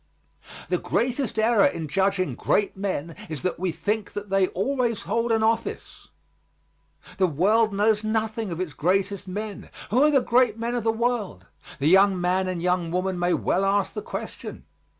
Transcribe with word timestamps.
The 0.69 0.79
greatest 0.79 1.37
error 1.37 1.63
in 1.67 1.87
judging 1.87 2.33
great 2.33 2.75
men 2.75 3.15
is 3.29 3.43
that 3.43 3.59
we 3.59 3.71
think 3.71 4.13
that 4.13 4.31
they 4.31 4.47
always 4.47 5.03
hold 5.03 5.31
an 5.31 5.43
office. 5.43 6.07
The 7.17 7.27
world 7.27 7.71
knows 7.71 8.03
nothing 8.03 8.51
of 8.51 8.59
its 8.59 8.73
greatest 8.73 9.27
men. 9.27 9.69
Who 9.91 10.01
are 10.01 10.09
the 10.09 10.21
great 10.23 10.57
men 10.57 10.73
of 10.73 10.83
the 10.83 10.91
world? 10.91 11.45
The 11.77 11.87
young 11.87 12.19
man 12.19 12.47
and 12.47 12.63
young 12.63 12.89
woman 12.89 13.19
may 13.19 13.35
well 13.35 13.63
ask 13.63 13.93
the 13.93 14.01
question. 14.01 14.63